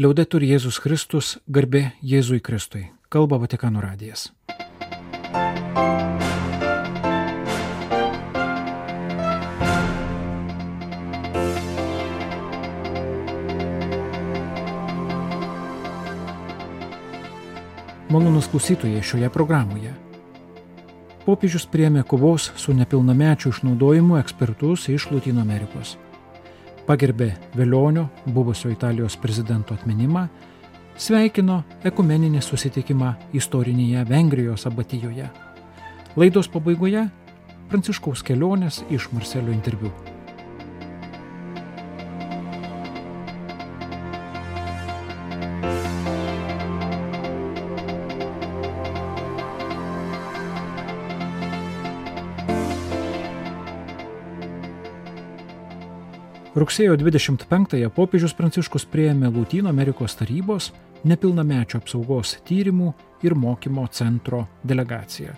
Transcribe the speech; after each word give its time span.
Liaudetur 0.00 0.40
Jėzus 0.40 0.78
Kristus, 0.80 1.34
garbė 1.44 1.90
Jėzui 2.00 2.38
Kristui. 2.40 2.86
Kalba 3.12 3.36
Vatikano 3.36 3.82
radijas. 3.84 4.30
Malonus 18.08 18.48
klausytojai 18.48 19.04
šioje 19.04 19.28
programoje. 19.28 19.92
Popiežius 21.28 21.68
priemė 21.68 22.08
kovos 22.08 22.54
su 22.56 22.72
nepilnamečių 22.72 23.52
išnaudojimu 23.52 24.16
ekspertus 24.24 24.88
iš 24.88 25.10
Latino 25.12 25.44
Amerikos. 25.44 25.98
Pagerbė 26.90 27.28
Velionio, 27.54 28.08
buvusio 28.34 28.66
Italijos 28.72 29.14
prezidento 29.22 29.76
atminimą, 29.78 30.24
sveikino 30.98 31.60
ekumeninį 31.86 32.42
susitikimą 32.42 33.12
istorinėje 33.38 34.02
Vengrijos 34.10 34.66
abatijoje. 34.66 35.30
Laidos 36.18 36.50
pabaigoje 36.50 37.06
Pranciškaus 37.70 38.26
kelionės 38.26 38.82
iš 38.90 39.12
Marselio 39.14 39.54
interviu. 39.54 40.09
Rugsėjo 56.60 56.92
25-ąją 57.00 57.88
popiežius 57.96 58.34
Pranciškus 58.36 58.84
prieėmė 58.92 59.30
Lūtino 59.32 59.70
Amerikos 59.70 60.12
tarybos 60.18 60.66
nepilnamečio 61.08 61.78
apsaugos 61.80 62.34
tyrimų 62.44 62.90
ir 63.24 63.32
mokymo 63.32 63.86
centro 63.96 64.42
delegaciją. 64.68 65.32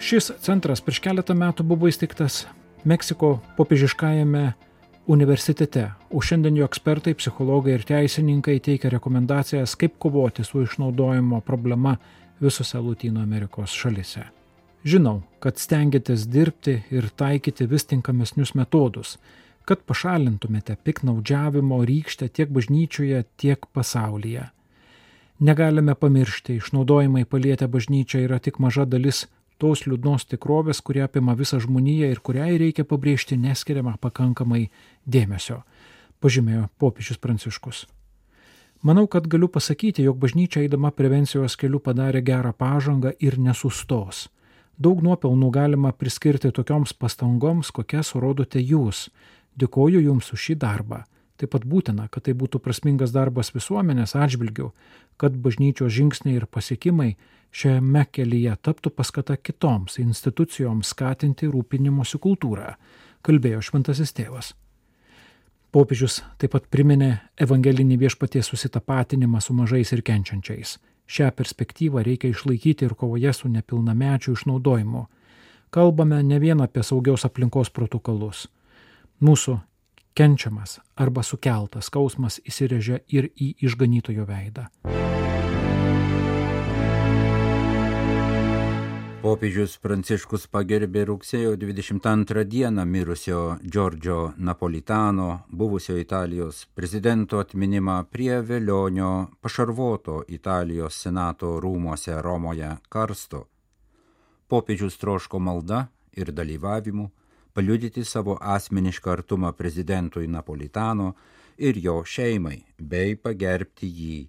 Šis 0.00 0.30
centras 0.40 0.80
prieš 0.80 1.02
keletą 1.04 1.36
metų 1.36 1.66
buvo 1.68 1.90
įsteigtas 1.90 2.46
Meksiko 2.88 3.34
popiežiškajame 3.58 4.44
universitete, 5.12 5.90
o 6.08 6.22
šiandien 6.24 6.56
jo 6.56 6.70
ekspertai, 6.70 7.12
psichologai 7.20 7.74
ir 7.76 7.84
teisininkai 7.84 8.56
teikia 8.64 8.94
rekomendacijas, 8.96 9.76
kaip 9.76 9.98
kovoti 10.00 10.46
su 10.48 10.62
išnaudojimo 10.64 11.42
problema 11.44 11.98
visose 12.40 12.80
Latino 12.80 13.20
Amerikos 13.20 13.76
šalise. 13.76 14.24
Žinau, 14.88 15.18
kad 15.44 15.60
stengiatės 15.60 16.24
dirbti 16.32 16.78
ir 16.88 17.10
taikyti 17.12 17.68
vis 17.68 17.84
tinkamesnius 17.92 18.54
metodus, 18.56 19.18
kad 19.64 19.82
pašalintumėte 19.86 20.76
piknaudžiavimo 20.84 21.82
rykštę 21.86 22.28
tiek 22.28 22.50
bažnyčioje, 22.52 23.24
tiek 23.36 23.66
pasaulyje. 23.74 24.48
Negalime 25.40 25.94
pamiršti, 25.94 26.58
išnaudojimai 26.60 27.24
palietę 27.24 27.68
bažnyčią 27.68 28.26
yra 28.26 28.38
tik 28.38 28.58
maža 28.60 28.84
dalis 28.84 29.24
tos 29.60 29.86
liūdnos 29.86 30.26
tikrovės, 30.28 30.80
kurie 30.84 31.04
apima 31.04 31.36
visą 31.36 31.60
žmoniją 31.60 32.10
ir 32.12 32.20
kuriai 32.24 32.58
reikia 32.60 32.84
pabrėžti 32.88 33.38
neskiriamą 33.40 33.96
pakankamai 34.00 34.66
dėmesio, 35.06 35.62
pažymėjo 36.20 36.68
popiežius 36.80 37.20
Pranciškus. 37.20 37.86
Manau, 38.82 39.04
kad 39.12 39.26
galiu 39.28 39.48
pasakyti, 39.52 40.04
jog 40.06 40.16
bažnyčia 40.20 40.62
eidama 40.64 40.88
prevencijos 40.96 41.56
keliu 41.60 41.82
padarė 41.84 42.22
gerą 42.24 42.54
pažangą 42.56 43.12
ir 43.20 43.36
nesustos. 43.36 44.28
Daug 44.80 45.02
nuopelnų 45.04 45.50
galima 45.52 45.90
priskirti 45.92 46.48
tokioms 46.56 46.94
pastangoms, 46.96 47.68
kokias 47.76 48.14
rodote 48.16 48.62
jūs, 48.64 49.10
Dėkoju 49.60 50.00
Jums 50.00 50.32
už 50.32 50.40
šį 50.48 50.56
darbą. 50.62 51.04
Taip 51.40 51.54
pat 51.54 51.64
būtina, 51.64 52.06
kad 52.12 52.26
tai 52.26 52.34
būtų 52.36 52.60
prasmingas 52.60 53.14
darbas 53.14 53.48
visuomenės 53.54 54.12
atžvilgių, 54.12 54.66
kad 55.20 55.36
bažnyčios 55.40 55.92
žingsniai 55.96 56.36
ir 56.36 56.44
pasiekimai 56.44 57.14
šiame 57.48 58.04
kelyje 58.12 58.58
taptų 58.60 58.92
paskata 58.92 59.38
kitoms 59.40 59.96
institucijoms 60.02 60.92
skatinti 60.92 61.48
rūpinimosi 61.48 62.20
kultūrą, 62.20 62.74
kalbėjo 63.24 63.62
šventasis 63.70 64.12
tėvas. 64.16 64.52
Popiežius 65.72 66.20
taip 66.36 66.52
pat 66.52 66.68
priminė 66.68 67.10
evangelinį 67.40 67.96
viešpaties 68.04 68.52
susitapatinimą 68.52 69.40
su 69.40 69.56
mažais 69.56 69.92
ir 69.96 70.04
kenčiančiais. 70.04 70.76
Šią 71.10 71.32
perspektyvą 71.40 72.04
reikia 72.04 72.34
išlaikyti 72.34 72.84
ir 72.84 72.96
kovoje 72.98 73.32
su 73.32 73.48
nepilnamečių 73.48 74.36
išnaudojimu. 74.36 75.06
Kalbame 75.72 76.20
ne 76.26 76.38
vien 76.42 76.60
apie 76.60 76.84
saugios 76.84 77.24
aplinkos 77.24 77.70
protokolus 77.72 78.48
Mūsų 79.20 79.58
kenčiamas 80.16 80.78
arba 80.96 81.20
sukeltas 81.20 81.90
skausmas 81.90 82.38
įsirėžia 82.40 83.02
ir 83.12 83.26
į 83.36 83.50
išganytojo 83.68 84.24
veidą. 84.24 84.70
Popiežius 89.20 89.74
Pranciškus 89.84 90.46
pagerbė 90.48 91.02
rugsėjo 91.10 91.52
22 91.60 92.46
dieną 92.48 92.86
mirusio 92.88 93.42
Džordžio 93.60 94.32
Napolitano, 94.40 95.28
buvusio 95.52 95.98
Italijos 96.00 96.64
prezidento 96.72 97.44
atminimą 97.44 98.00
prie 98.08 98.40
Velionio 98.40 99.28
pašarvoto 99.44 100.22
Italijos 100.32 100.96
senato 100.96 101.58
rūmose 101.60 102.16
Romoje 102.24 102.72
karsto. 102.88 103.44
Popiežius 104.48 104.96
troško 104.96 105.38
malda 105.38 105.90
ir 106.16 106.32
dalyvavimu 106.32 107.10
paliudyti 107.54 108.04
savo 108.04 108.36
asmenišką 108.40 109.10
artumą 109.12 109.52
prezidentui 109.52 110.28
Napolitano 110.28 111.14
ir 111.58 111.78
jo 111.78 112.00
šeimai, 112.04 112.62
bei 112.78 113.16
pagerbti 113.16 113.88
jį 113.88 114.20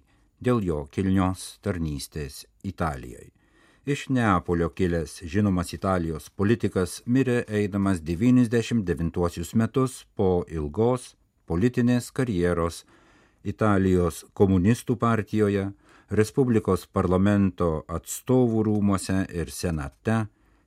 dėl 0.42 0.64
jo 0.66 0.82
kilnios 0.90 1.58
tarnystės 1.62 2.44
Italijai. 2.62 3.30
Iš 3.86 4.08
Neapolio 4.14 4.68
kilęs 4.70 5.22
žinomas 5.26 5.72
Italijos 5.74 6.28
politikas 6.30 7.00
mirė 7.06 7.40
eidamas 7.48 7.98
99 8.02 9.54
metus 9.58 10.04
po 10.14 10.44
ilgos 10.46 11.14
politinės 11.50 12.12
karjeros 12.14 12.84
Italijos 13.42 14.24
komunistų 14.38 14.96
partijoje, 14.96 15.72
Respublikos 16.12 16.84
parlamento 16.92 17.86
atstovų 17.88 18.66
rūmose 18.66 19.22
ir 19.32 19.50
senate, 19.50 20.26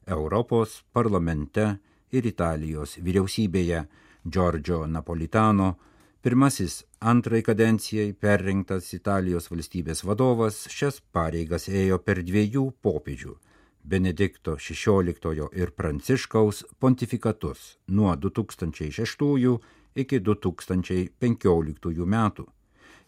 Europos 0.09 0.79
parlamente 0.91 1.77
ir 2.15 2.25
Italijos 2.29 2.95
vyriausybėje 3.03 3.85
Giorgio 4.25 4.85
Napolitano, 4.87 5.75
pirmasis 6.23 6.83
antrai 6.99 7.41
kadencijai 7.45 8.13
perrinktas 8.17 8.93
Italijos 8.97 9.51
valstybės 9.51 10.03
vadovas, 10.07 10.63
šias 10.71 11.01
pareigas 11.13 11.67
ėjo 11.69 11.99
per 12.01 12.23
dviejų 12.25 12.71
popiežių- 12.81 13.35
Benedikto 13.91 14.55
XVI 14.57 15.49
ir 15.53 15.71
Pranciškaus 15.77 16.63
pontifikatus 16.79 17.77
nuo 17.87 18.15
2006 18.15 19.59
iki 19.95 20.19
2015 20.19 22.05
metų. 22.05 22.45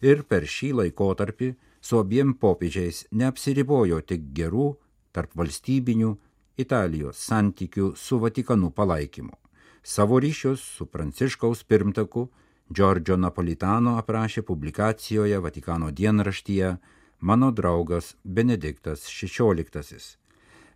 Ir 0.00 0.22
per 0.22 0.42
šį 0.46 0.72
laikotarpį 0.80 1.54
su 1.80 1.98
abiem 1.98 2.34
popiežiais 2.34 3.06
neapsiribojo 3.10 4.00
tik 4.06 4.30
gerų 4.34 4.76
tarp 5.12 5.34
valstybinių 5.34 6.16
Italijos 6.58 7.18
santykių 7.22 7.92
su 7.96 8.18
Vatikanu 8.18 8.70
palaikymu. 8.74 9.32
Savo 9.82 10.18
ryšius 10.20 10.60
su 10.76 10.86
Pranciškaus 10.86 11.62
pirmtaku 11.64 12.28
Giorgio 12.74 13.16
Napolitano 13.16 13.94
aprašė 14.00 14.42
publikacijoje 14.42 15.38
Vatikano 15.38 15.90
dienraštyje 15.90 16.72
mano 17.20 17.50
draugas 17.50 18.16
Benediktas 18.24 19.06
XVI. 19.06 20.18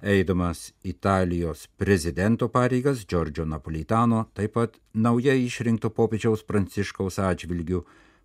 Eidamas 0.02 0.72
Italijos 0.82 1.66
prezidento 1.76 2.48
pareigas 2.48 3.04
Giorgio 3.06 3.44
Napolitano 3.44 4.24
taip 4.34 4.54
pat 4.54 4.78
naujai 4.94 5.44
išrinkto 5.44 5.90
popiežiaus 5.90 6.46
Pranciškaus 6.46 7.18
atžvilgių 7.18 7.82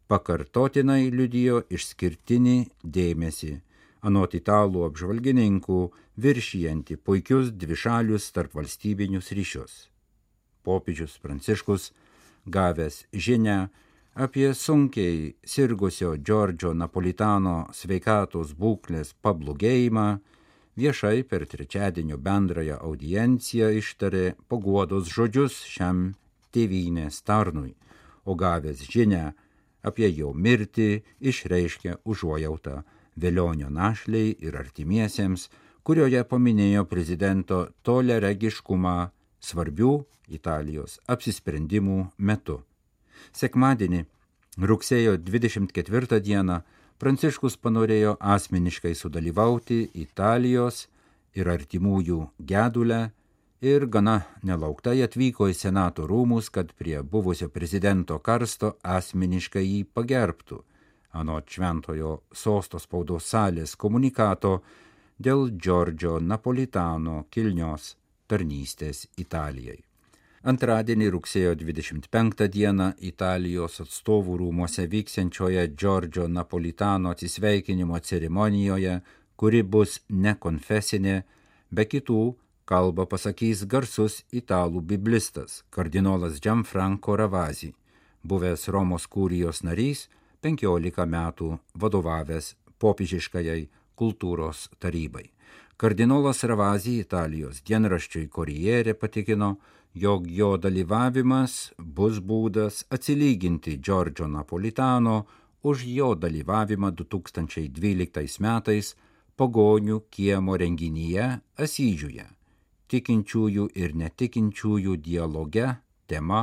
pakartotinai 0.07 1.09
liudijo 1.11 1.63
išskirtinį 1.69 2.57
dėmesį 2.83 3.57
anot 4.01 4.35
italų 4.37 4.85
apžvalgininkų 4.87 5.79
viršijanti 6.21 6.97
puikius 6.97 7.51
dvišalius 7.53 8.31
tarp 8.35 8.55
valstybinius 8.57 9.31
ryšius. 9.31 9.87
Popiežius 10.63 11.17
Pranciškus, 11.23 11.91
gavęs 12.45 13.05
žinę 13.13 13.69
apie 14.15 14.53
sunkiai 14.53 15.35
sirgusio 15.45 16.15
Džordžio 16.17 16.73
Napolitano 16.73 17.67
sveikatos 17.73 18.53
būklės 18.57 19.13
pablogėjimą, 19.21 20.07
viešai 20.77 21.23
per 21.29 21.45
trečiadienio 21.49 22.17
bendrąją 22.17 22.79
audienciją 22.89 23.69
ištarė 23.81 24.35
paguodos 24.49 25.09
žodžius 25.13 25.61
šiam 25.69 26.13
tėvynės 26.53 27.21
tarnui, 27.25 27.75
o 28.25 28.35
gavęs 28.35 28.83
žinę 28.89 29.23
apie 29.87 30.09
jo 30.09 30.33
mirtį 30.33 30.89
išreiškė 31.31 31.99
užuojautą 32.05 32.81
Velionio 33.17 33.69
našliai 33.73 34.35
ir 34.39 34.57
artimiesiems, 34.59 35.47
kurioje 35.83 36.23
paminėjo 36.29 36.85
prezidento 36.85 37.63
toleregiškumą 37.87 38.97
svarbių 39.41 39.93
Italijos 40.37 40.99
apsisprendimų 41.07 41.99
metu. 42.17 42.61
Sekmadienį 43.33 44.05
Rugsėjo 44.57 45.17
24 45.21 46.19
dieną 46.25 46.61
Pranciškus 46.97 47.59
panorėjo 47.61 48.15
asmeniškai 48.33 48.95
sudalyvauti 48.97 49.83
Italijos 50.01 50.87
ir 51.37 51.49
artimųjų 51.53 52.23
gedulę 52.51 53.01
ir 53.61 53.85
gana 53.93 54.23
nelauktai 54.41 55.03
atvyko 55.05 55.49
į 55.51 55.57
Senato 55.59 56.07
rūmus, 56.09 56.49
kad 56.49 56.73
prie 56.73 57.03
buvusio 57.03 57.51
prezidento 57.53 58.17
karsto 58.17 58.73
asmeniškai 58.81 59.63
jį 59.65 59.83
pagerbtų. 59.93 60.63
Anot 61.17 61.49
Šventojo 61.49 62.13
sosto 62.31 62.79
spaudos 62.79 63.27
salės 63.33 63.75
komunikato 63.75 64.59
dėl 65.17 65.49
Džordžio 65.57 66.19
Napolitano 66.21 67.25
kilnios 67.33 67.95
tarnystės 68.29 69.07
Italijai. 69.17 69.79
Antradienį 70.47 71.09
rugsėjo 71.11 71.55
25 71.59 72.45
dieną 72.53 72.91
Italijos 73.09 73.81
atstovų 73.83 74.37
rūmose 74.43 74.85
vyksiančioje 74.87 75.63
Džordžio 75.73 76.27
Napolitano 76.31 77.11
atsisveikinimo 77.15 77.99
ceremonijoje, 77.99 78.99
kuri 79.35 79.63
bus 79.63 79.97
nekonfesinė, 80.07 81.23
be 81.71 81.85
kitų 81.85 82.21
kalbą 82.69 83.07
pasakys 83.09 83.65
garsus 83.65 84.21
italų 84.31 84.83
biblistas 84.91 85.63
kardinolas 85.73 86.39
Gianfranco 86.43 87.17
Ravasi, 87.17 87.73
buvęs 88.23 88.67
Romos 88.71 89.07
kūrijos 89.07 89.63
narys, 89.67 90.07
15 90.41 91.05
metų 91.07 91.57
vadovavęs 91.73 92.53
popiežiškajai 92.79 93.67
kultūros 93.97 94.67
tarybai. 94.79 95.25
Kardinolas 95.77 96.43
Ravasi 96.49 96.99
Italijos 97.03 97.61
dienraščiui 97.65 98.29
Korijere 98.33 98.93
patikino, 98.97 99.57
jog 99.93 100.29
jo 100.29 100.55
dalyvavimas 100.57 101.73
bus 101.77 102.17
būdas 102.21 102.83
atsilyginti 102.89 103.77
Džordžo 103.77 104.27
Napolitano 104.29 105.25
už 105.61 105.85
jo 105.85 106.13
dalyvavimą 106.15 106.91
2012 107.01 108.41
metais 108.41 108.95
pagonių 109.37 109.99
kiemo 110.09 110.57
renginyje 110.57 111.27
Asyžiuje, 111.61 112.25
tikinčiųjų 112.89 113.69
ir 113.75 113.93
netikinčiųjų 114.01 114.97
dialoge 114.97 115.69
tema 116.07 116.41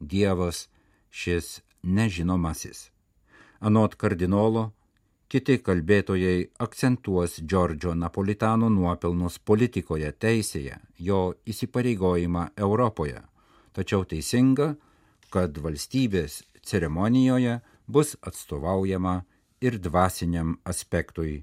Dievas 0.00 0.66
šis 1.10 1.60
nežinomasis. 1.82 2.95
Anot 3.60 3.94
kardinolo, 3.96 4.70
Kiti 5.26 5.56
kalbėtojai 5.58 6.52
akcentuos 6.62 7.40
Džordžo 7.42 7.96
Napolitano 7.98 8.68
nuopelnus 8.70 9.40
politikoje, 9.42 10.12
teisėje, 10.22 10.76
jo 11.02 11.22
įsipareigojimą 11.50 12.44
Europoje. 12.54 13.24
Tačiau 13.74 14.04
teisinga, 14.06 14.76
kad 15.34 15.58
valstybės 15.58 16.44
ceremonijoje 16.62 17.56
bus 17.90 18.14
atstovaujama 18.22 19.16
ir 19.66 19.80
dvasiniam 19.82 20.54
aspektui. 20.62 21.42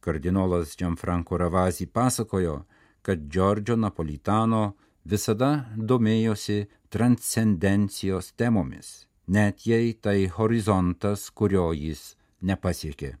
Kardinolas 0.00 0.72
Gianfranco 0.80 1.36
Ravasi 1.36 1.90
pasakojo, 1.92 2.62
kad 3.04 3.28
Džordžo 3.28 3.76
Napolitano 3.76 4.78
visada 5.04 5.66
domėjosi 5.76 6.62
transcendencijos 6.88 8.32
temomis, 8.32 9.04
net 9.30 9.66
jei 9.66 9.92
tai 9.94 10.26
horizontas, 10.34 11.28
kurio 11.30 11.70
jis 11.70 12.16
nepasiekė. 12.42 13.14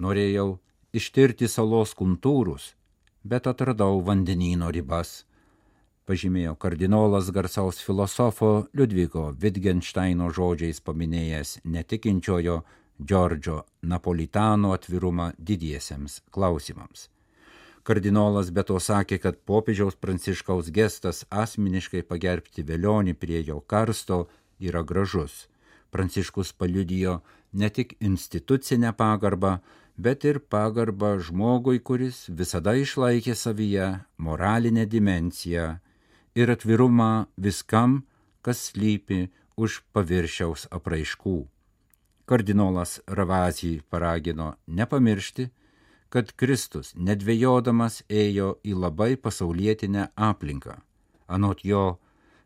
Norėjau 0.00 0.58
ištirti 0.96 1.48
salos 1.48 1.92
kontūrus, 1.98 2.72
bet 3.22 3.48
atradau 3.50 4.00
vandenyno 4.06 4.70
ribas, 4.72 5.26
pažymėjo 6.08 6.56
kardinolas 6.56 7.28
garsaus 7.36 7.82
filosofo 7.84 8.66
Liudviko 8.72 9.28
Wittgensteino 9.42 10.30
žodžiais 10.32 10.80
paminėjęs 10.86 11.60
netikinčiojo 11.64 12.62
Džordžo 13.00 13.60
Napolitano 13.82 14.72
atvirumą 14.76 15.30
didiesiems 15.38 16.20
klausimams. 16.32 17.08
Kardinolas 17.84 18.50
be 18.52 18.64
to 18.68 18.76
sakė, 18.76 19.16
kad 19.20 19.38
popiežiaus 19.48 19.96
pranciškaus 19.96 20.68
gestas 20.74 21.22
asmeniškai 21.30 22.02
pagerbti 22.08 22.64
velionį 22.66 23.14
prie 23.16 23.40
jo 23.46 23.60
karsto 23.60 24.26
yra 24.60 24.82
gražus. 24.86 25.48
Pranciškus 25.90 26.52
paliudijo 26.52 27.20
ne 27.52 27.68
tik 27.68 27.96
institucinę 28.00 28.92
pagarbą, 28.92 29.58
bet 29.96 30.24
ir 30.24 30.38
pagarbą 30.40 31.18
žmogui, 31.18 31.80
kuris 31.82 32.28
visada 32.28 32.76
išlaikė 32.78 33.34
savyje 33.34 33.88
moralinę 34.18 34.86
dimenciją 34.86 35.66
ir 36.34 36.52
atvirumą 36.54 37.26
viskam, 37.36 38.02
kas 38.42 38.70
slypi 38.70 39.28
už 39.60 39.82
paviršiaus 39.92 40.68
apraiškų. 40.70 41.38
Kardinolas 42.30 43.00
Ravazijai 43.06 43.82
paragino 43.90 44.54
nepamiršti, 44.66 45.48
kad 46.10 46.30
Kristus 46.38 46.92
nedvėjodamas 46.94 48.02
ėjo 48.08 48.54
į 48.66 48.76
labai 48.78 49.16
pasaulietinę 49.16 50.08
aplinką. 50.14 50.78
Anot 51.30 51.64
jo, 51.66 51.98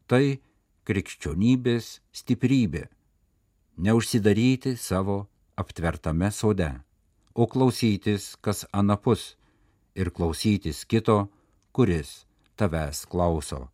tai 0.08 0.40
krikščionybės 0.84 1.98
stiprybė 2.14 2.88
neužsidaryti 3.76 4.76
savo 4.76 5.26
aptvertame 5.56 6.31
sode, 6.31 6.70
o 7.34 7.46
klausytis, 7.46 8.34
kas 8.40 8.64
anapus, 8.72 9.34
ir 9.94 10.10
klausytis 10.10 10.84
kito, 10.86 11.26
kuris 11.72 12.25
tavęs 12.58 13.04
klauso. 13.10 13.69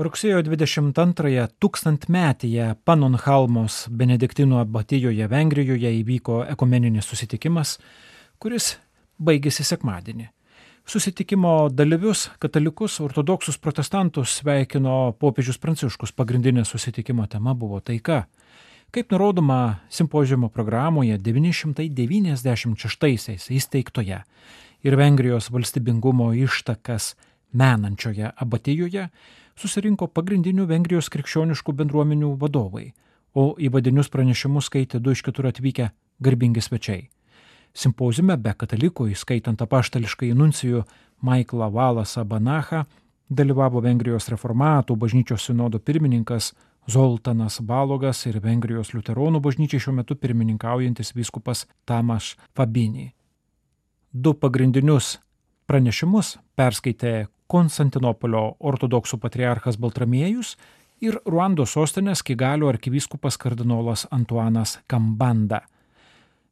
Rugsėjo 0.00 0.40
22-ąją 0.40 1.42
tūkstantmetyje 1.60 2.70
Panonhalmos 2.88 3.82
Benediktinų 3.92 4.62
abatijoje 4.62 5.26
Vengrijoje 5.28 5.90
įvyko 5.98 6.38
ekumeninis 6.54 7.10
susitikimas, 7.10 7.76
kuris 8.40 8.78
baigėsi 9.20 9.66
sekmadienį. 9.68 10.30
Susitikimo 10.86 11.68
dalyvius, 11.68 12.30
katalikus, 12.38 13.00
ortodoksus, 13.00 13.58
protestantus 13.58 14.30
sveikino 14.40 15.12
popiežius 15.20 15.58
Pranciškus. 15.62 16.12
Pagrindinė 16.12 16.64
susitikimo 16.66 17.26
tema 17.30 17.54
buvo 17.54 17.80
taika. 17.80 18.24
Kaip 18.90 19.12
nurodoma 19.12 19.76
simpozijumo 19.88 20.48
programoje 20.48 21.18
996 21.18 23.54
įsteigtoje 23.54 24.22
ir 24.82 24.96
Vengrijos 24.96 25.50
valstybingumo 25.54 26.32
ištakas 26.34 27.16
menančioje 27.52 28.30
abatijoje 28.36 29.08
susirinko 29.60 30.06
pagrindinių 30.08 30.66
Vengrijos 30.66 31.08
krikščioniškų 31.12 31.72
bendruomenių 31.82 32.36
vadovai, 32.40 32.92
o 33.34 33.54
įvadinius 33.60 34.08
pranešimus 34.10 34.64
skaitė 34.70 34.98
du 34.98 35.10
iš 35.14 35.22
keturių 35.26 35.48
atvykę 35.54 35.90
garbingi 36.18 36.60
svečiai. 36.64 37.19
Simpozijume 37.74 38.36
be 38.36 38.54
katalikų, 38.58 39.10
įskaitant 39.14 39.60
apaštališkai 39.62 40.32
nuncijų 40.34 40.82
Maiklą 41.22 41.70
Valasą 41.70 42.24
Banachą, 42.24 42.84
dalyvavo 43.30 43.80
Vengrijos 43.84 44.28
reformatų 44.32 44.96
bažnyčios 44.98 45.46
sinodo 45.46 45.78
pirmininkas 45.78 46.52
Zoltanas 46.90 47.60
Balogas 47.60 48.24
ir 48.26 48.40
Vengrijos 48.42 48.90
liuteronų 48.94 49.40
bažnyčiai 49.44 49.82
šiuo 49.84 49.94
metu 50.00 50.16
pirmininkaujantis 50.18 51.14
vyskupas 51.14 51.66
Tamas 51.86 52.34
Fabini. 52.56 53.12
Du 54.12 54.34
pagrindinius 54.34 55.18
pranešimus 55.70 56.38
perskaitė 56.58 57.28
Konstantinopolio 57.50 58.56
ortodoksų 58.58 59.18
patriarchas 59.22 59.78
Baltramiejus 59.78 60.56
ir 61.02 61.18
Ruandos 61.26 61.76
sostinės 61.76 62.22
Kigalio 62.26 62.68
arkivyskupas 62.70 63.38
kardinolas 63.38 64.06
Antuanas 64.10 64.78
Kambanda. 64.90 65.62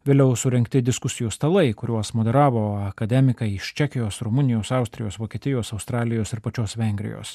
Vėliau 0.09 0.33
surinkti 0.41 0.81
diskusijų 0.81 1.29
stalai, 1.29 1.75
kuriuos 1.77 2.15
moderavo 2.17 2.62
akademikai 2.87 3.50
iš 3.59 3.75
Čekijos, 3.77 4.23
Rumunijos, 4.25 4.71
Austrijos, 4.73 5.19
Vokietijos, 5.21 5.75
Australijos 5.77 6.33
ir 6.33 6.41
pačios 6.41 6.79
Vengrijos. 6.81 7.35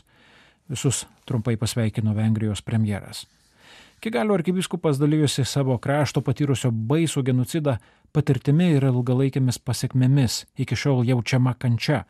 Visus 0.73 1.03
trumpai 1.29 1.53
pasveikino 1.61 2.15
Vengrijos 2.17 2.63
premjeras. 2.65 3.27
Kigalio 4.01 4.33
arkivyskupas 4.33 4.97
dalyjosi 4.97 5.45
savo 5.45 5.77
krašto 5.77 6.25
patyrusio 6.25 6.71
baisų 6.73 7.21
genocidą 7.29 7.77
patirtimi 8.11 8.71
ir 8.79 8.89
ilgalaikėmis 8.89 9.61
pasiekmėmis, 9.61 10.41
iki 10.57 10.73
šiol 10.73 11.05
jaučiama 11.11 11.53
kančia. 11.53 12.01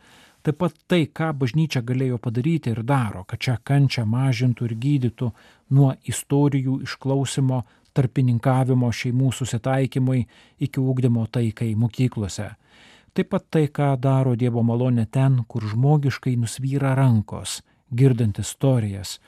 Taip 0.48 0.62
pat 0.64 0.80
tai, 0.88 1.10
ką 1.12 1.34
bažnyčia 1.44 1.84
galėjo 1.84 2.24
padaryti 2.24 2.72
ir 2.72 2.86
daro, 2.88 3.28
kad 3.28 3.44
šią 3.44 3.60
kančią 3.68 4.08
mažintų 4.08 4.72
ir 4.72 4.80
gydytų 4.80 5.34
nuo 5.76 5.92
istorijų 6.08 6.82
išklausimo 6.88 7.66
tarpininkavimo 7.94 8.90
šeimų 8.92 9.32
susitaikymui 9.34 10.26
iki 10.60 10.82
ūkdymo 10.82 11.26
taikai 11.32 11.74
mokyklose. 11.76 12.50
Taip 13.14 13.30
pat 13.30 13.46
tai, 13.54 13.68
ką 13.70 13.94
daro 14.02 14.34
Dievo 14.36 14.64
malonė 14.66 15.06
ten, 15.06 15.44
kur 15.48 15.66
žmogiškai 15.70 16.34
nusvyra 16.42 16.96
rankos, 16.98 17.62
girdant 17.94 18.40
istorijas, 18.42 19.20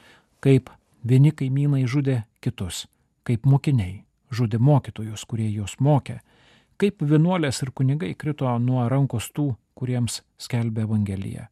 kaip 0.41 0.72
vieni 1.05 1.31
kaimynai 1.31 1.84
žudė 1.86 2.24
kitus, 2.41 2.88
kaip 3.24 3.45
mokiniai 3.45 4.01
žudė 4.34 4.57
mokytojus, 4.57 5.25
kurie 5.29 5.51
juos 5.53 5.77
mokė, 5.79 6.19
kaip 6.81 7.03
vienuolės 7.05 7.62
ir 7.62 7.72
kunigai 7.72 8.15
krito 8.17 8.50
nuo 8.60 8.88
rankos 8.89 9.29
tų, 9.36 9.51
kuriems 9.77 10.24
skelbė 10.41 10.88
Evangeliją. 10.88 11.45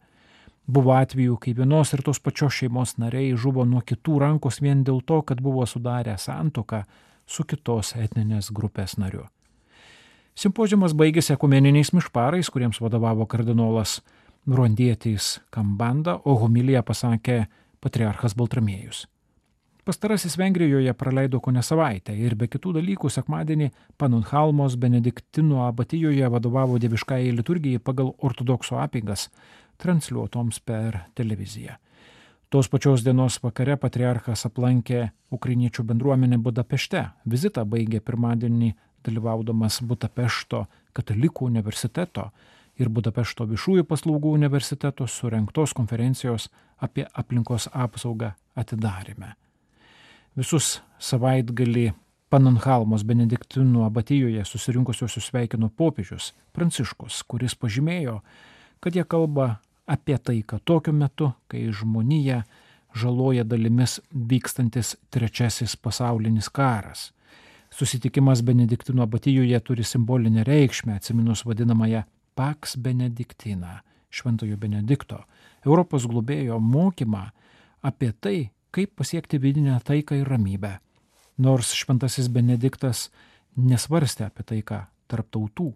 Buvo 0.63 0.93
atvejų, 0.96 1.36
kai 1.43 1.51
vienos 1.58 1.91
ir 1.91 2.01
tos 2.05 2.22
pačios 2.24 2.55
šeimos 2.55 2.96
nariai 3.01 3.36
žuvo 3.36 3.65
nuo 3.67 3.82
kitų 3.84 4.20
rankos 4.24 4.62
vien 4.63 4.86
dėl 4.88 5.01
to, 5.03 5.20
kad 5.27 5.41
buvo 5.43 5.65
sudarę 5.67 6.15
santoką 6.17 6.86
su 7.27 7.43
kitos 7.43 7.93
etninės 8.00 8.51
grupės 8.55 8.96
nariu. 8.98 9.25
Simpozijumas 10.39 10.96
baigėsi 10.98 11.36
ekumeniniais 11.36 11.91
mišparais, 11.93 12.50
kuriems 12.50 12.79
vadovavo 12.82 13.27
kardinolas 13.29 14.00
Ruandietis 14.48 15.41
Kambanda, 15.53 16.17
o 16.24 16.39
homiliją 16.39 16.82
pasakė 16.84 17.43
patriarchas 17.84 18.34
Baltramiejus. 18.34 19.05
Pastarasis 19.84 20.38
Vengrijoje 20.39 20.93
praleido 20.96 21.41
ko 21.43 21.51
ne 21.51 21.60
savaitę 21.60 22.13
ir 22.15 22.38
be 22.39 22.48
kitų 22.48 22.77
dalykų 22.77 23.10
sekmadienį 23.12 23.65
Panunhalmos 24.00 24.77
Benediktinų 24.79 25.60
abatijoje 25.65 26.29
vadovavo 26.32 26.79
dieviškai 26.79 27.25
liturgijai 27.36 27.82
pagal 27.84 28.13
ortodoksų 28.24 28.79
apėgas, 28.79 29.27
transliuotoms 29.77 30.60
per 30.60 31.00
televiziją. 31.15 31.75
Tos 32.53 32.70
pačios 32.70 33.01
dienos 33.01 33.39
vakare 33.42 33.77
patriarchas 33.82 34.46
aplankė 34.46 35.08
ukrainiečių 35.34 35.84
bendruomenę 35.89 36.38
Budapešte. 36.38 37.08
Vizitą 37.25 37.63
baigė 37.65 37.98
pirmadienį 38.06 38.74
dalyvaudamas 39.06 39.80
Budapešto 39.82 40.68
katalikų 40.94 41.48
universiteto 41.50 42.27
ir 42.77 42.89
Budapešto 42.94 43.48
viešųjų 43.50 43.88
paslaugų 43.89 44.36
universiteto 44.38 45.08
surenktos 45.10 45.74
konferencijos 45.74 46.50
apie 46.77 47.08
aplinkos 47.13 47.68
apsaugą 47.74 48.36
atidarime. 48.56 49.34
Visus 50.38 50.80
savaitgalį 51.01 51.92
Pananhalmos 52.34 53.03
Benediktinų 53.06 53.84
abatijoje 53.86 54.42
susirinkusios 54.50 55.20
sveikino 55.22 55.68
popiežius 55.70 56.32
Pranciškus, 56.53 57.20
kuris 57.30 57.53
pažymėjo, 57.53 58.20
kad 58.84 58.96
jie 58.96 59.04
kalba 59.08 59.56
apie 59.88 60.18
taiką 60.18 60.60
tokiu 60.68 60.94
metu, 60.94 61.32
kai 61.48 61.70
žmonija 61.72 62.42
žaloja 62.96 63.46
dalimis 63.48 64.02
vykstantis 64.12 64.98
trečiasis 65.10 65.75
pasaulinis 65.80 66.50
karas. 66.50 67.12
Susitikimas 67.72 68.42
Benediktino 68.44 69.04
abatijoje 69.04 69.60
turi 69.60 69.84
simbolinę 69.84 70.44
reikšmę, 70.44 70.96
atsiminus 70.96 71.46
vadinamąją 71.46 72.04
Pax 72.36 72.75
Benediktina, 72.78 73.80
Šventojo 74.10 74.58
Benedikto, 74.58 75.24
Europos 75.66 76.06
globėjo 76.06 76.60
mokymą 76.60 77.24
apie 77.82 78.12
tai, 78.20 78.52
kaip 78.72 78.96
pasiekti 79.00 79.40
vidinę 79.40 79.80
taiką 79.84 80.20
ir 80.20 80.28
ramybę. 80.28 80.78
Nors 81.38 81.72
Šventasis 81.74 82.28
Benediktas 82.28 83.08
nesvarstė 83.56 84.28
apie 84.28 84.44
taiką 84.44 84.84
tarp 85.08 85.32
tautų, 85.32 85.72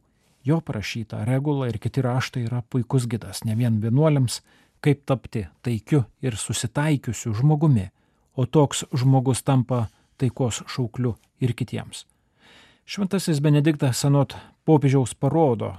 jo 0.48 0.60
prašyta 0.62 1.24
regula 1.28 1.68
ir 1.68 1.78
kiti 1.84 2.02
raštai 2.02 2.46
yra 2.48 2.62
puikus 2.70 3.08
gidas 3.08 3.44
ne 3.44 3.56
vien 3.56 3.82
vienuoliams, 3.82 4.42
kaip 4.82 5.06
tapti 5.06 5.46
taikiu 5.62 6.04
ir 6.22 6.38
susitaikiusiu 6.38 7.34
žmogumi, 7.34 7.90
o 8.36 8.46
toks 8.46 8.86
žmogus 8.94 9.44
tampa 9.44 9.88
taikos 10.18 10.64
šaukliu 10.68 11.16
ir 11.42 11.54
kitiems. 11.54 12.06
Šventasis 12.88 13.42
Benediktas 13.44 14.00
senot 14.00 14.38
popiežiaus 14.66 15.14
parodo, 15.20 15.74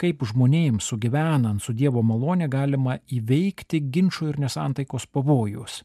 kaip 0.00 0.24
žmonėms 0.24 0.90
sugyvenant 0.92 1.62
su 1.62 1.72
Dievo 1.76 2.02
malonė 2.04 2.48
galima 2.52 2.98
įveikti 3.08 3.80
ginčių 3.92 4.32
ir 4.32 4.40
nesantaikos 4.44 5.06
pavojus. 5.06 5.82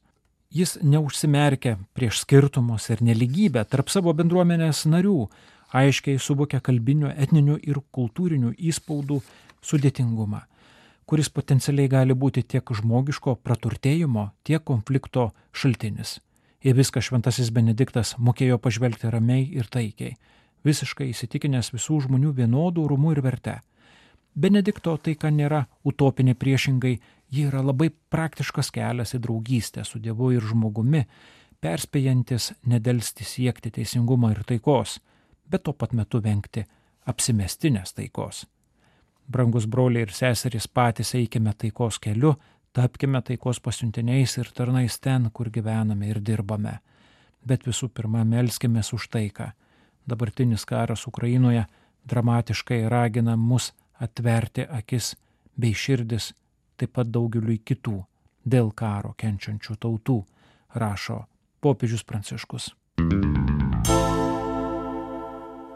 Jis 0.56 0.78
neužsimerkia 0.84 1.78
prieš 1.96 2.22
skirtumus 2.24 2.90
ir 2.92 3.02
neligybę 3.04 3.66
tarp 3.68 3.92
savo 3.92 4.14
bendruomenės 4.16 4.86
narių, 4.88 5.26
aiškiai 5.76 6.20
suvokia 6.22 6.62
kalbinių, 6.64 7.12
etninių 7.26 7.58
ir 7.68 7.82
kultūrinių 7.96 8.54
įspaudų 8.72 9.20
sudėtingumą, 9.66 10.44
kuris 11.10 11.30
potencialiai 11.30 11.92
gali 11.92 12.16
būti 12.16 12.44
tiek 12.44 12.72
žmogiško 12.80 13.38
praturtėjimo, 13.46 14.30
tiek 14.48 14.64
konflikto 14.64 15.32
šaltinis. 15.54 16.20
Į 16.66 16.74
viską 16.80 17.04
šventasis 17.04 17.52
Benediktas 17.54 18.16
mokėjo 18.18 18.58
pažvelgti 18.62 19.12
ramiai 19.14 19.46
ir 19.54 19.68
taikiai, 19.70 20.16
visiškai 20.66 21.12
įsitikinęs 21.12 21.70
visų 21.76 22.00
žmonių 22.08 22.32
vienodų 22.40 22.88
rūmų 22.90 23.14
ir 23.14 23.22
verte. 23.26 23.60
Benedikto 24.36 24.96
taika 24.98 25.30
nėra 25.32 25.66
utopinė 25.88 26.34
priešingai, 26.36 26.96
ji 27.32 27.46
yra 27.48 27.62
labai 27.64 27.92
praktiškas 28.12 28.72
kelias 28.74 29.14
į 29.16 29.22
draugystę 29.24 29.86
su 29.86 30.02
Dievu 30.02 30.32
ir 30.36 30.44
žmogumi, 30.44 31.06
perspėjantis 31.64 32.52
nedelsti 32.68 33.26
siekti 33.26 33.72
teisingumo 33.78 34.34
ir 34.34 34.42
taikos, 34.48 34.98
bet 35.52 35.64
tuo 35.64 35.74
pat 35.74 35.94
metu 35.94 36.22
vengti 36.24 36.66
apsimestinės 37.06 37.94
taikos. 37.94 38.46
Brangus 39.32 39.66
broliai 39.68 40.06
ir 40.06 40.14
seserys 40.14 40.68
patys 40.68 41.16
eikime 41.16 41.54
taikos 41.58 42.00
keliu, 42.00 42.36
tapkime 42.74 43.22
taikos 43.22 43.60
pasiuntiniais 43.60 44.38
ir 44.38 44.52
tarnais 44.54 45.00
ten, 45.00 45.30
kur 45.34 45.50
gyvename 45.50 46.10
ir 46.10 46.22
dirbame. 46.22 46.80
Bet 47.46 47.66
visų 47.66 47.90
pirma, 47.90 48.24
melskime 48.26 48.82
už 48.94 49.10
taiką. 49.10 49.52
Dabartinis 50.06 50.66
karas 50.66 51.08
Ukrainoje 51.08 51.66
dramatiškai 52.06 52.90
ragina 52.90 53.36
mus 53.36 53.74
atverti 54.00 54.66
akis 54.70 55.16
bei 55.58 55.74
širdis 55.74 56.34
taip 56.78 56.94
pat 56.94 57.10
daugeliui 57.10 57.62
kitų 57.66 57.98
dėl 58.46 58.72
karo 58.76 59.14
kenčiančių 59.18 59.76
tautų, 59.82 60.20
rašo 60.76 61.24
popiežius 61.62 62.04
Pranciškus. 62.04 62.74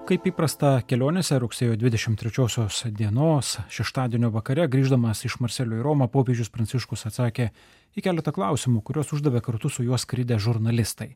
Kaip 0.10 0.24
įprasta 0.26 0.70
kelionėse 0.90 1.36
rugsėjo 1.38 1.76
23 1.78 2.88
dienos 2.98 3.52
šeštadienio 3.70 4.32
vakare 4.34 4.64
grįždamas 4.66 5.22
iš 5.28 5.36
Marselio 5.38 5.78
į 5.78 5.84
Romą 5.86 6.08
popiežius 6.10 6.50
Pranciškus 6.50 7.06
atsakė 7.06 7.52
į 7.94 8.02
keletą 8.08 8.34
klausimų, 8.34 8.82
kuriuos 8.82 9.14
uždavė 9.14 9.44
kartu 9.46 9.70
su 9.70 9.86
juos 9.86 10.08
skridę 10.08 10.40
žurnalistai. 10.42 11.12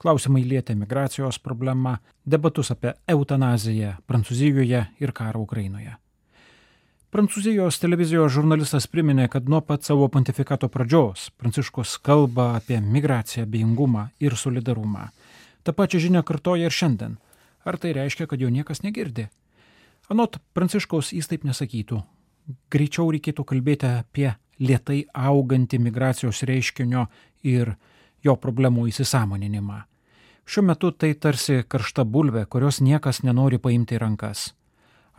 Klausimai 0.00 0.46
lietė 0.48 0.72
migracijos 0.72 1.36
problemą, 1.36 1.98
debatus 2.24 2.72
apie 2.72 2.94
eutanaziją 3.12 3.98
Prancūzijoje 4.08 4.86
ir 5.04 5.12
karą 5.12 5.44
Ukrainoje. 5.44 5.98
Prancūzijos 7.12 7.76
televizijos 7.84 8.32
žurnalistas 8.40 8.88
priminė, 8.88 9.28
kad 9.28 9.52
nuo 9.52 9.60
pat 9.60 9.84
savo 9.84 10.08
pontifikato 10.08 10.72
pradžios 10.72 11.28
Pranciškus 11.36 11.98
kalba 12.00 12.54
apie 12.56 12.80
migraciją, 12.80 13.44
beingumą 13.44 14.08
ir 14.16 14.32
solidarumą. 14.32 15.10
Ta 15.60 15.76
pačia 15.76 16.00
žinia 16.00 16.24
kartoja 16.24 16.72
ir 16.72 16.72
šiandien. 16.72 17.20
Ar 17.64 17.76
tai 17.78 17.92
reiškia, 17.96 18.26
kad 18.26 18.40
jo 18.40 18.48
niekas 18.50 18.82
negirdi? 18.82 19.28
Anot 20.10 20.40
Pranciškaus 20.56 21.12
jis 21.12 21.28
taip 21.30 21.44
nesakytų. 21.46 22.00
Greičiau 22.72 23.10
reikėtų 23.14 23.44
kalbėti 23.46 23.86
apie 23.86 24.30
lietai 24.60 25.04
augantį 25.14 25.78
migracijos 25.78 26.42
reiškinio 26.48 27.06
ir 27.46 27.74
jo 28.24 28.36
problemų 28.36 28.88
įsisamoninimą. 28.90 29.84
Šiuo 30.50 30.64
metu 30.66 30.90
tai 30.90 31.12
tarsi 31.14 31.60
karšta 31.68 32.04
bulvė, 32.04 32.46
kurios 32.50 32.80
niekas 32.82 33.22
nenori 33.22 33.60
paimti 33.62 33.94
į 33.94 34.00
rankas. 34.02 34.48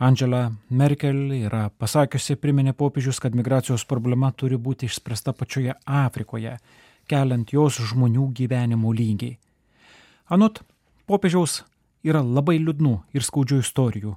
Angela 0.02 0.50
Merkel 0.68 1.30
yra 1.36 1.68
pasakiusi, 1.78 2.36
priminė 2.36 2.74
popiežius, 2.74 3.20
kad 3.22 3.36
migracijos 3.38 3.84
problema 3.88 4.32
turi 4.34 4.58
būti 4.58 4.88
išspręsta 4.90 5.32
pačioje 5.32 5.76
Afrikoje, 5.86 6.56
keliant 7.08 7.52
jos 7.54 7.78
žmonių 7.92 8.26
gyvenimo 8.34 8.92
lygį. 8.92 9.30
Anot 10.34 10.62
popiežiaus 11.06 11.62
yra 12.02 12.22
labai 12.22 12.58
liūdnų 12.58 12.94
ir 13.14 13.24
skaudžių 13.24 13.60
istorijų, 13.62 14.16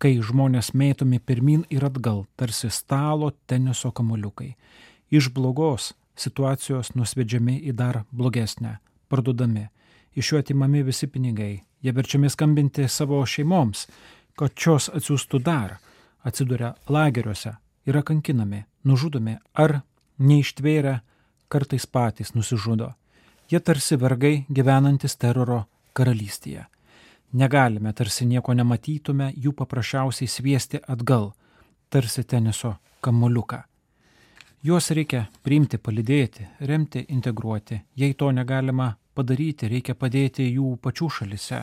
kai 0.00 0.16
žmonės 0.24 0.72
mėtomi 0.74 1.20
pirmin 1.20 1.64
ir 1.70 1.84
atgal, 1.86 2.24
tarsi 2.36 2.70
stalo 2.70 3.32
teniso 3.46 3.92
kamoliukai. 3.92 4.54
Iš 5.10 5.30
blogos 5.34 5.92
situacijos 6.16 6.94
nusvedžiami 6.94 7.58
į 7.70 7.74
dar 7.76 8.04
blogesnę, 8.10 8.78
parduodami, 9.08 9.68
iš 10.14 10.32
jų 10.32 10.40
atimami 10.42 10.82
visi 10.86 11.06
pinigai, 11.06 11.60
jie 11.82 11.92
verčiami 11.92 12.30
skambinti 12.30 12.88
savo 12.88 13.20
šeimoms, 13.26 13.86
kad 14.38 14.56
šios 14.56 14.88
atsiųstų 14.94 15.42
dar, 15.44 15.78
atsiduria 16.24 16.74
lageriuose, 16.88 17.54
yra 17.86 18.02
kankinami, 18.06 18.64
nužudomi 18.84 19.38
ar 19.54 19.80
neištvėrę 20.18 21.00
kartais 21.50 21.86
patys 21.86 22.34
nusižudo. 22.34 22.92
Jie 23.50 23.58
tarsi 23.60 23.96
vergai 23.98 24.44
gyvenantis 24.48 25.16
teroro 25.18 25.64
karalystėje. 25.92 26.68
Negalime, 27.32 27.92
tarsi 27.92 28.26
nieko 28.26 28.54
nematytume, 28.54 29.32
jų 29.36 29.52
paprasčiausiai 29.54 30.28
sviesti 30.28 30.80
atgal, 30.88 31.30
tarsi 31.88 32.24
teniso 32.24 32.74
kamoliuką. 33.00 33.60
Juos 34.62 34.90
reikia 34.90 35.26
priimti, 35.42 35.78
palidėti, 35.78 36.46
remti, 36.68 37.04
integruoti. 37.08 37.80
Jei 37.96 38.14
to 38.14 38.32
negalima 38.32 38.90
padaryti, 39.14 39.68
reikia 39.70 39.94
padėti 39.94 40.50
jų 40.50 40.74
pačių 40.82 41.08
šalise 41.18 41.62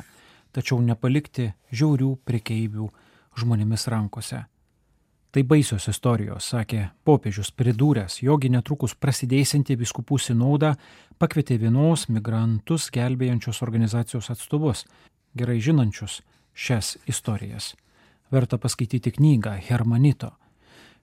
tačiau 0.57 0.81
nepalikti 0.81 1.51
žiaurių 1.75 2.13
prekeivių 2.25 2.87
žmonėmis 3.37 3.87
rankose. 3.93 4.45
Tai 5.31 5.43
baisios 5.45 5.85
istorijos, 5.91 6.47
sakė 6.53 6.87
popiežius, 7.05 7.51
pridūręs, 7.53 8.21
jogi 8.25 8.49
netrukus 8.49 8.95
prasidėsinti 8.95 9.75
viskupų 9.77 10.17
sinodą 10.23 10.71
pakvietė 11.21 11.59
vienos 11.61 12.07
migrantus 12.09 12.87
gelbėjančios 12.95 13.61
organizacijos 13.65 14.31
atstovus, 14.33 14.85
gerai 15.37 15.59
žinančius 15.63 16.21
šias 16.57 16.97
istorijas. 17.07 17.75
Verta 18.31 18.57
paskaityti 18.57 19.13
knygą 19.15 19.55
Hermanito. 19.69 20.33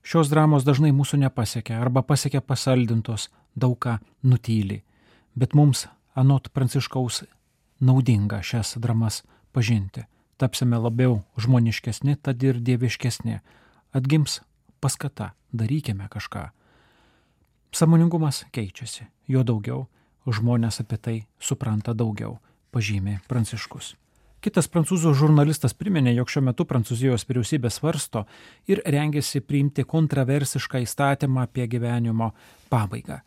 Šios 0.05 0.29
dramos 0.29 0.67
dažnai 0.67 0.91
mūsų 0.93 1.23
nepasiekia 1.23 1.79
arba 1.81 2.03
pasiekia 2.03 2.43
pasaldintos, 2.45 3.31
daug 3.57 3.79
ką 3.81 3.97
nutyli. 4.23 4.83
Bet 5.35 5.55
mums, 5.55 5.87
anot 6.15 6.51
pranciškaus, 6.53 7.23
naudinga 7.81 8.43
šias 8.43 8.77
dramas 8.77 9.23
pažinti. 9.53 10.05
Tapsime 10.37 10.77
labiau 10.77 11.23
žmoniškesni, 11.41 12.19
tad 12.21 12.43
ir 12.43 12.61
dieviškesni. 12.61 13.41
Atgims 13.95 14.41
paskata, 14.83 15.33
darykime 15.53 16.11
kažką. 16.13 16.51
Samoningumas 17.75 18.45
keičiasi, 18.53 19.07
jo 19.31 19.43
daugiau, 19.47 19.87
žmonės 20.27 20.83
apie 20.85 20.99
tai 20.99 21.19
supranta 21.41 21.95
daugiau, 21.95 22.39
pažymė 22.75 23.21
Pranciškus. 23.31 23.95
Kitas 24.45 24.67
prancūzų 24.69 25.15
žurnalistas 25.17 25.73
priminė, 25.73 26.13
jog 26.19 26.29
šiuo 26.29 26.43
metu 26.45 26.67
Prancūzijos 26.69 27.23
vyriausybė 27.25 27.71
svarsto 27.73 28.27
ir 28.69 28.83
rengiasi 28.85 29.41
priimti 29.41 29.87
kontroversišką 29.89 30.83
įstatymą 30.85 31.47
apie 31.47 31.65
gyvenimo 31.73 32.27
pabaigą. 32.69 33.23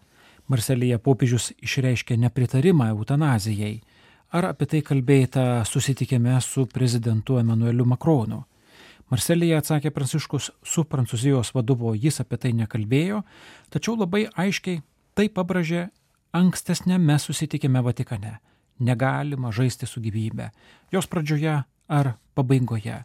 Marselėje 0.46 1.00
popiežius 1.02 1.48
išreiškė 1.58 2.20
nepritarimą 2.22 2.92
eutanazijai. 2.94 3.80
Ar 4.38 4.52
apie 4.52 4.68
tai 4.70 4.84
kalbėta 4.86 5.46
susitikime 5.66 6.36
su 6.46 6.68
prezidentu 6.70 7.40
Emanueliu 7.42 7.88
Makronu? 7.90 8.44
Marselėje 9.10 9.58
atsakė 9.58 9.90
Pranciškus, 9.96 10.52
su 10.62 10.84
Prancūzijos 10.86 11.50
vadovu 11.56 11.96
jis 11.98 12.22
apie 12.22 12.38
tai 12.44 12.52
nekalbėjo, 12.60 13.24
tačiau 13.74 13.98
labai 13.98 14.28
aiškiai 14.38 14.84
tai 15.18 15.32
pabrėžė 15.34 15.88
ankstesnėme 16.38 17.18
susitikime 17.18 17.82
Vatikane 17.82 18.36
negalima 18.80 19.52
žaisti 19.52 19.86
su 19.86 20.02
gyvybe, 20.02 20.50
jos 20.92 21.08
pradžioje 21.08 21.64
ar 21.88 22.12
pabaigoje. 22.34 23.04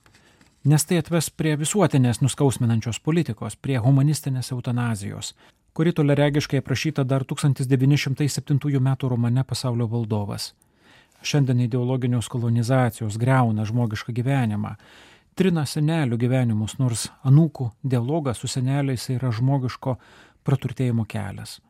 Nes 0.64 0.84
tai 0.86 1.00
atves 1.02 1.30
prie 1.34 1.56
visuotinės 1.58 2.20
nuskausminančios 2.22 3.00
politikos, 3.02 3.56
prie 3.56 3.80
humanistinės 3.82 4.52
eutanazijos, 4.54 5.32
kuri 5.74 5.92
toleregiškai 5.92 6.60
aprašyta 6.62 7.04
dar 7.04 7.24
1907 7.24 8.78
m. 8.78 8.96
romane 9.02 9.44
Pasaulio 9.44 9.88
valdovas. 9.90 10.52
Šiandien 11.22 11.60
ideologinios 11.60 12.28
kolonizacijos 12.28 13.18
greuna 13.18 13.64
žmogišką 13.64 14.12
gyvenimą, 14.12 14.74
trina 15.34 15.64
senelių 15.66 16.18
gyvenimus, 16.18 16.78
nors 16.78 17.08
anūkų 17.24 17.70
dialogas 17.82 18.38
su 18.38 18.50
seneliais 18.50 19.08
yra 19.10 19.30
žmogiško 19.32 19.96
praturtėjimo 20.44 21.06
kelias. 21.06 21.60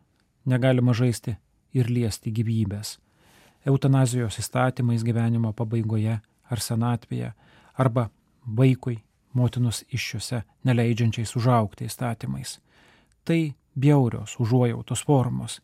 Negalima 0.44 0.92
žaisti 0.92 1.36
ir 1.72 1.88
liesti 1.88 2.32
gyvybės 2.32 2.98
eutanazijos 3.66 4.38
įstatymais 4.42 5.04
gyvenimo 5.04 5.52
pabaigoje 5.52 6.18
ar 6.50 6.60
senatvėje, 6.60 7.32
arba 7.78 8.08
vaikui 8.46 8.98
motinos 9.32 9.82
iššiose 9.88 10.42
neleidžiančiais 10.64 11.36
užaukti 11.36 11.88
įstatymais. 11.88 12.58
Tai 13.24 13.54
bjaurios 13.78 14.36
užuojautos 14.40 15.04
formos. 15.06 15.60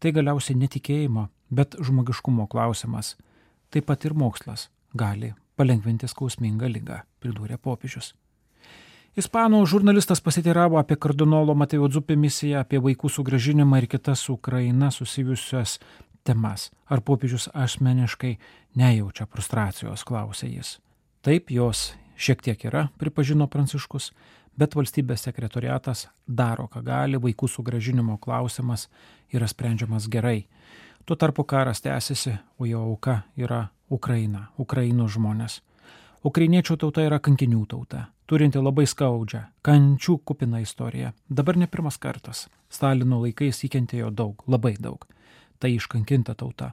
Tai 0.00 0.12
galiausiai 0.16 0.58
netikėjimo, 0.58 1.28
bet 1.50 1.76
žmogiškumo 1.80 2.46
klausimas. 2.46 3.16
Taip 3.70 3.86
pat 3.86 4.04
ir 4.04 4.14
mokslas 4.14 4.68
gali 4.96 5.34
palengvinti 5.56 6.08
skausmingą 6.08 6.70
lygą, 6.72 7.02
pridūrė 7.20 7.58
popiežius. 7.60 8.14
Ispanų 9.18 9.64
žurnalistas 9.66 10.22
pasiteiravo 10.22 10.78
apie 10.78 10.96
kardinolo 10.96 11.56
Matėjo 11.58 11.88
Dzupį 11.90 12.16
misiją, 12.16 12.60
apie 12.62 12.78
vaikų 12.78 13.10
sugražinimą 13.10 13.82
ir 13.82 13.88
kitas 13.90 14.22
su 14.24 14.36
Ukraina 14.38 14.92
susijusias 14.94 15.80
temas. 16.30 16.70
Ar 16.86 17.02
popiežius 17.02 17.48
asmeniškai 17.54 18.36
nejaučia 18.78 19.26
frustracijos, 19.30 20.04
klausė 20.06 20.50
jis. 20.50 20.78
Taip, 21.26 21.50
jos 21.50 21.90
šiek 22.20 22.42
tiek 22.44 22.62
yra, 22.68 22.88
pripažino 23.00 23.48
Pranciškus, 23.50 24.10
bet 24.58 24.76
valstybės 24.76 25.24
sekretoriatas 25.26 26.06
daro, 26.26 26.68
ką 26.70 26.82
gali, 26.86 27.20
vaikų 27.20 27.48
sugražinimo 27.48 28.18
klausimas 28.22 28.88
yra 29.32 29.48
sprendžiamas 29.48 30.08
gerai. 30.12 30.44
Tuo 31.04 31.16
tarpu 31.16 31.44
karas 31.48 31.80
tęsiasi, 31.82 32.36
o 32.58 32.68
jo 32.68 32.84
auka 32.92 33.22
yra 33.40 33.68
Ukraina, 33.90 34.50
Ukrainų 34.58 35.08
žmonės. 35.10 35.60
Ukrainiečių 36.24 36.76
tauta 36.76 37.02
yra 37.06 37.18
kankinių 37.18 37.62
tauta, 37.66 38.10
turinti 38.28 38.60
labai 38.60 38.84
skaudžią, 38.86 39.46
kančių 39.64 40.18
kupiną 40.28 40.60
istoriją. 40.60 41.14
Dabar 41.28 41.56
ne 41.56 41.66
pirmas 41.66 41.96
kartas. 41.98 42.48
Stalino 42.68 43.22
laikais 43.24 43.64
įkentėjo 43.64 44.12
daug, 44.12 44.44
labai 44.46 44.76
daug 44.78 45.08
tai 45.60 45.74
iškankinta 45.76 46.34
tauta. 46.34 46.72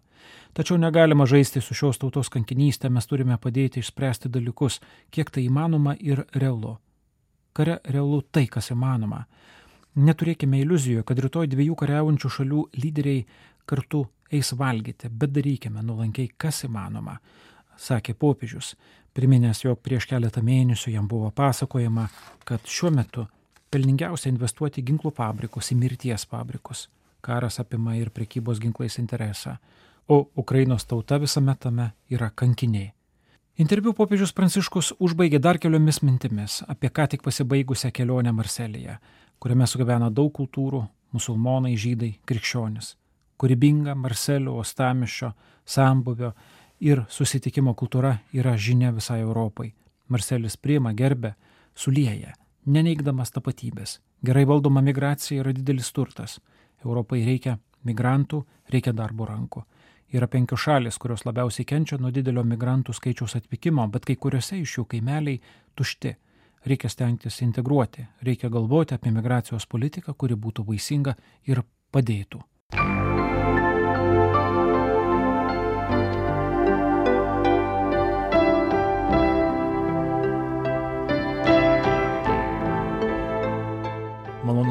Tačiau 0.54 0.78
negalima 0.82 1.26
žaisti 1.30 1.62
su 1.62 1.76
šios 1.78 2.00
tautos 2.02 2.32
kankinystė, 2.34 2.90
mes 2.90 3.06
turime 3.06 3.38
padėti 3.38 3.84
išspręsti 3.84 4.32
dalykus, 4.34 4.80
kiek 5.14 5.30
tai 5.30 5.44
įmanoma 5.46 5.94
ir 6.00 6.24
realu. 6.34 6.78
Kare 7.54 7.80
realu 7.86 8.24
tai, 8.32 8.48
kas 8.48 8.72
įmanoma. 8.74 9.26
Neturėkime 9.98 10.62
iliuzijų, 10.62 11.04
kad 11.06 11.20
rytoj 11.22 11.50
dviejų 11.54 11.78
kariaujančių 11.78 12.34
šalių 12.38 12.64
lyderiai 12.84 13.24
kartu 13.70 14.06
eis 14.34 14.54
valgyti, 14.58 15.10
bet 15.10 15.34
darykime 15.34 15.82
nuolankiai, 15.86 16.30
kas 16.38 16.64
įmanoma, 16.68 17.18
sakė 17.78 18.14
popiežius, 18.18 18.76
priminęs, 19.18 19.64
jog 19.66 19.82
prieš 19.82 20.06
keletą 20.10 20.44
mėnesių 20.46 20.94
jam 20.94 21.08
buvo 21.10 21.32
pasakojama, 21.34 22.10
kad 22.46 22.66
šiuo 22.66 22.94
metu 22.94 23.26
pelningiausia 23.74 24.30
investuoti 24.30 24.86
ginklų 24.86 25.14
fabrikus 25.18 25.74
į 25.74 25.82
mirties 25.82 26.26
fabrikus 26.30 26.88
karas 27.22 27.60
apima 27.60 27.96
ir 27.96 28.10
prekybos 28.10 28.60
ginklais 28.60 28.98
interesą, 28.98 29.58
o 30.08 30.30
Ukrainos 30.36 30.86
tauta 30.86 31.18
visame 31.18 31.56
tame 31.56 31.92
yra 32.10 32.30
kankiniai. 32.30 32.94
Interviu 33.58 33.94
popiežius 33.98 34.36
Pranciškus 34.38 34.92
užbaigė 35.02 35.40
dar 35.42 35.58
keliomis 35.58 36.04
mintimis 36.06 36.60
apie 36.70 36.92
ką 36.94 37.08
tik 37.10 37.24
pasibaigusią 37.26 37.90
kelionę 37.92 38.30
Marselėje, 38.30 39.00
kuriame 39.40 39.66
sugyvena 39.68 40.12
daug 40.14 40.32
kultūrų- 40.34 40.84
musulmonai, 41.16 41.74
žydai, 41.74 42.20
krikščionis. 42.26 42.96
Kūrybinga 43.40 43.96
Marselio, 43.96 44.58
Ostamišio, 44.58 45.34
sambuvio 45.66 46.34
ir 46.80 47.06
susitikimo 47.10 47.74
kultūra 47.74 48.20
yra 48.34 48.56
žinia 48.58 48.92
visai 48.94 49.20
Europai. 49.22 49.74
Marselis 50.08 50.56
priima, 50.58 50.94
gerbė, 50.94 51.34
sulieja, 51.76 52.34
neneigdamas 52.66 53.32
tapatybės. 53.32 54.00
Gerai 54.24 54.46
valdoma 54.46 54.82
migracija 54.82 55.42
yra 55.42 55.54
didelis 55.54 55.92
turtas. 55.92 56.40
Europai 56.86 57.24
reikia 57.26 57.58
migrantų, 57.88 58.44
reikia 58.74 58.94
darbo 58.94 59.26
rankų. 59.26 59.64
Yra 60.16 60.28
penkios 60.32 60.64
šalis, 60.64 60.98
kurios 60.98 61.26
labiausiai 61.28 61.66
kenčia 61.68 61.98
nuo 62.00 62.12
didelio 62.16 62.44
migrantų 62.48 62.96
skaičiaus 62.96 63.36
atvykimo, 63.42 63.88
bet 63.92 64.08
kai 64.08 64.16
kuriuose 64.16 64.62
iš 64.62 64.78
jų 64.78 64.86
kaimeliai 64.94 65.42
tušti. 65.76 66.16
Reikia 66.68 66.90
stengtis 66.92 67.42
integruoti, 67.44 68.08
reikia 68.24 68.50
galvoti 68.52 68.96
apie 68.96 69.12
migracijos 69.16 69.68
politiką, 69.68 70.16
kuri 70.18 70.36
būtų 70.36 70.66
vaisinga 70.68 71.16
ir 71.48 71.64
padėtų. 71.92 72.44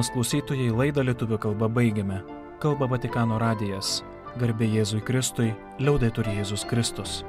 Malonus 0.07 0.15
klausytojai 0.15 0.71
laidą 0.71 1.03
lietuvių 1.03 1.39
kalba 1.43 1.67
baigiame. 1.69 2.21
Kalba 2.63 2.87
Vatikano 2.87 3.41
radijas. 3.43 4.05
Garbė 4.39 4.69
Jėzui 4.71 5.03
Kristui, 5.03 5.51
liaudai 5.81 6.13
turi 6.15 6.37
Jėzus 6.39 6.63
Kristus. 6.65 7.25